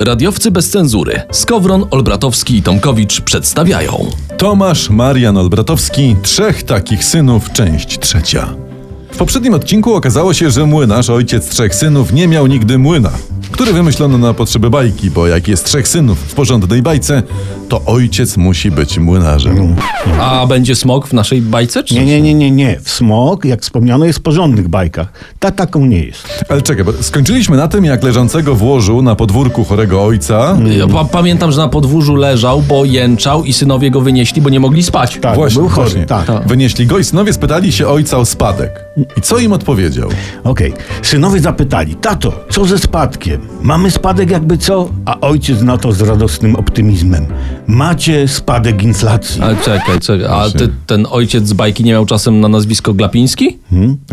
[0.00, 1.20] Radiowcy bez cenzury.
[1.30, 4.10] Skowron, Olbratowski i Tomkowicz przedstawiają.
[4.38, 8.54] Tomasz Marian Olbratowski, trzech takich synów, część trzecia.
[9.12, 13.10] W poprzednim odcinku okazało się, że młynarz, ojciec trzech synów, nie miał nigdy młyna,
[13.50, 17.22] który wymyślono na potrzeby bajki, bo jak jest trzech synów w porządnej bajce,
[17.72, 19.76] to ojciec musi być młynarzem.
[20.20, 21.84] A będzie smok w naszej bajce?
[21.84, 22.80] Czy Nie, nie, nie, nie, nie.
[22.82, 25.12] W smok, jak wspomniano, jest w porządnych bajkach.
[25.38, 26.44] Ta taką nie jest.
[26.48, 30.58] Ale czekaj, bo skończyliśmy na tym, jak leżącego w łożu na podwórku chorego ojca...
[30.78, 34.60] Ja pa- pamiętam, że na podwórzu leżał, bo jęczał i synowie go wynieśli, bo nie
[34.60, 35.18] mogli spać.
[35.22, 35.90] Tak, Właśnie, był chory.
[35.90, 36.06] właśnie.
[36.06, 36.46] Tak.
[36.48, 38.84] Wynieśli go i synowie spytali się ojca o spadek.
[39.16, 40.08] I co im odpowiedział?
[40.44, 40.72] Okej.
[41.02, 43.40] Synowie zapytali, tato, co ze spadkiem?
[43.62, 44.90] Mamy spadek jakby co?
[45.04, 47.26] A ojciec na to z radosnym optymizmem.
[47.66, 49.42] Macie spadek inflacji.
[49.42, 50.26] Ale czekaj, czekaj.
[50.30, 53.58] A ty, ten ojciec z bajki nie miał czasem na nazwisko Glapiński?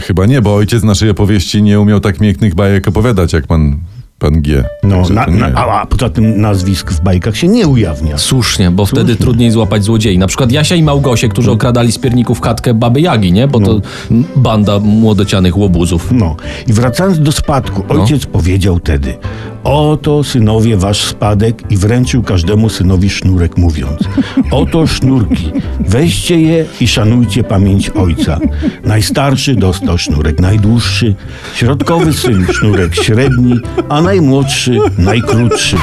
[0.00, 3.76] Chyba nie, bo ojciec naszej opowieści nie umiał tak pięknych bajek opowiadać, jak pan,
[4.18, 4.64] pan G.
[4.82, 8.18] No, na, to na, a, a poza tym nazwisk w bajkach się nie ujawnia.
[8.18, 10.18] Słusznie, bo wtedy trudniej złapać złodziei.
[10.18, 13.48] Na przykład Jasia i Małgosie, którzy okradali z pierników chatkę Baby Jagi, nie?
[13.48, 16.12] Bo to m, banda młodocianych łobuzów.
[16.12, 19.14] No i wracając do spadku, ojciec powiedział tedy:
[19.68, 24.00] Oto synowie wasz spadek i wręczył każdemu synowi sznurek, mówiąc:
[24.50, 28.38] Oto sznurki, weźcie je i szanujcie pamięć ojca.
[28.84, 31.14] Najstarszy dostał sznurek najdłuższy,
[31.54, 33.54] środkowy syn sznurek średni,
[33.88, 35.76] a najmłodszy najkrótszy.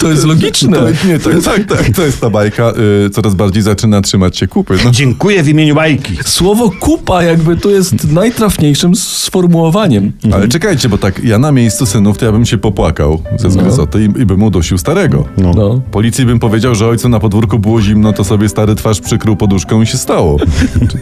[0.00, 0.78] To jest logiczne.
[0.78, 2.72] To, nie, to, tak, tak, to jest ta bajka.
[3.06, 4.74] Y, coraz bardziej zaczyna trzymać się kupy.
[4.84, 4.90] No.
[4.90, 6.16] Dziękuję w imieniu bajki.
[6.24, 10.12] Słowo kupa jakby tu jest najtrafniejszym sformułowaniem.
[10.32, 14.00] Ale czekajcie, bo tak, ja na miejscu synów to ja bym się popłakał ze zgryzoty
[14.00, 15.26] i, i bym udusił starego.
[15.36, 15.52] No.
[15.54, 15.80] No.
[15.90, 19.82] Policji bym powiedział, że ojcu na podwórku było zimno, to sobie stary twarz przykrył poduszką
[19.82, 20.36] i się stało.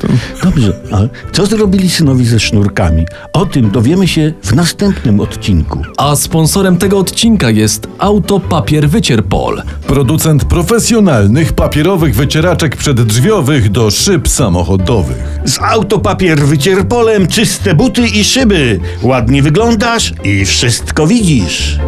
[0.01, 0.07] To...
[0.45, 0.99] Dobrze, a
[1.33, 3.05] co zrobili synowi ze sznurkami?
[3.33, 5.83] O tym dowiemy się w następnym odcinku.
[5.97, 9.63] A sponsorem tego odcinka jest Autopapier Wycierpol.
[9.87, 15.41] Producent profesjonalnych papierowych wycieraczek przeddrzwiowych do szyb samochodowych.
[15.45, 18.81] Z autopapier wycierpolem czyste buty i szyby.
[19.03, 21.79] Ładnie wyglądasz i wszystko widzisz.